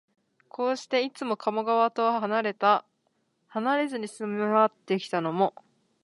[0.49, 2.53] こうして、いつも加茂川とはなれ
[3.87, 5.53] ずに住まってきたのも、